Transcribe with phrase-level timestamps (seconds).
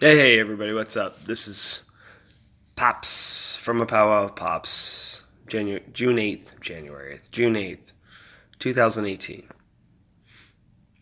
[0.00, 1.24] Hey, hey, everybody, what's up?
[1.24, 1.80] This is
[2.76, 7.90] Pops from a Powwow of Pops, Janu- June 8th, January 8th, June 8th,
[8.60, 9.48] 2018.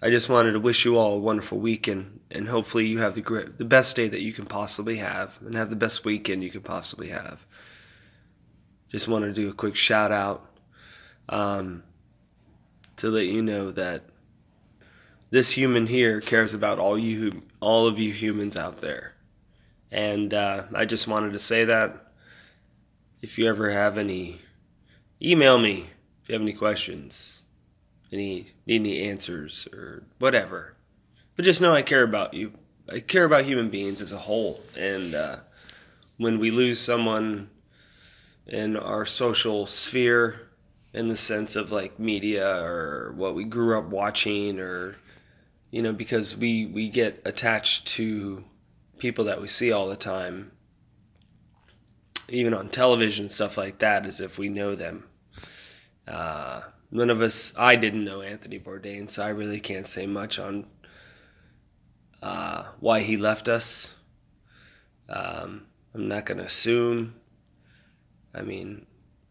[0.00, 3.52] I just wanted to wish you all a wonderful weekend, and hopefully you have the
[3.58, 6.64] the best day that you can possibly have, and have the best weekend you could
[6.64, 7.44] possibly have.
[8.88, 10.58] Just wanted to do a quick shout out
[11.28, 11.82] um,
[12.96, 14.04] to let you know that
[15.30, 19.14] this human here cares about all you all of you humans out there.
[19.90, 22.02] And uh, i just wanted to say that.
[23.22, 24.40] If you ever have any
[25.20, 25.86] email me
[26.22, 27.42] if you have any questions
[28.12, 30.74] any need any answers or whatever.
[31.34, 32.52] But just know i care about you.
[32.88, 34.60] I care about human beings as a whole.
[34.76, 35.38] And uh,
[36.18, 37.50] when we lose someone
[38.46, 40.48] in our social sphere
[40.92, 44.96] in the sense of like media or what we grew up watching or
[45.76, 48.42] you know because we we get attached to
[48.98, 50.52] people that we see all the time.
[52.30, 55.04] Even on television stuff like that as if we know them.
[56.08, 60.38] Uh, none of us i didn't know anthony bourdain so i really can't say much
[60.38, 60.64] on
[62.22, 63.94] uh, why he left us.
[65.10, 67.16] Um, i'm not going to assume.
[68.32, 68.86] I mean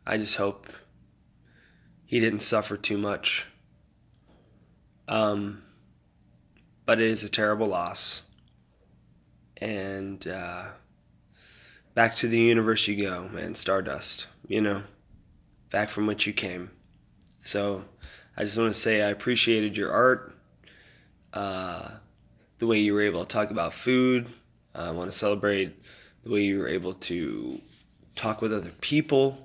[0.05, 0.67] i just hope
[2.05, 3.47] he didn't suffer too much.
[5.07, 5.63] Um,
[6.85, 8.23] but it is a terrible loss.
[9.57, 10.65] And uh,
[11.93, 14.83] back to the universe you go, man, Stardust, you know,
[15.71, 16.71] back from which you came.
[17.41, 17.85] So
[18.37, 20.35] I just want to say I appreciated your art,
[21.33, 21.91] uh,
[22.59, 24.27] the way you were able to talk about food.
[24.73, 25.81] I want to celebrate
[26.23, 27.61] the way you were able to
[28.15, 29.37] talk with other people.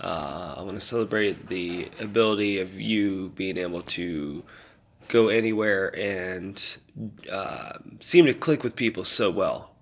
[0.00, 4.42] Uh, I want to celebrate the ability of you being able to
[5.10, 6.78] go anywhere and
[7.30, 9.74] uh, seem to click with people so well.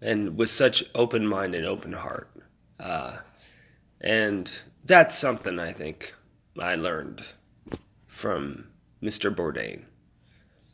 [0.00, 2.30] And with such open mind and open heart.
[2.78, 3.16] Uh,
[4.00, 4.50] and
[4.84, 6.14] that's something i think
[6.58, 7.22] i learned
[8.06, 8.68] from
[9.02, 9.82] mr bourdain.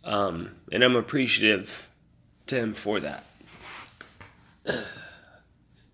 [0.05, 1.89] Um, and i'm appreciative
[2.47, 3.25] to him for that.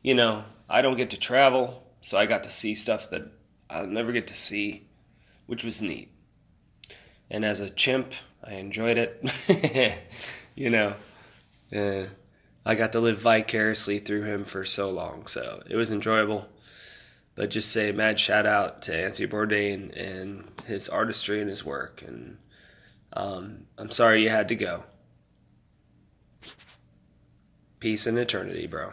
[0.01, 3.31] You know i don't get to travel so i got to see stuff that
[3.69, 4.87] i'll never get to see
[5.47, 6.11] which was neat
[7.31, 8.13] and as a chimp,
[8.43, 9.95] I enjoyed it.
[10.55, 10.95] you know,
[11.75, 12.07] uh,
[12.65, 16.47] I got to live vicariously through him for so long, so it was enjoyable.
[17.35, 22.03] But just say mad shout out to Anthony Bourdain and his artistry and his work,
[22.07, 22.39] and
[23.13, 24.85] um, I'm sorry you had to go.
[27.79, 28.93] Peace and eternity, bro.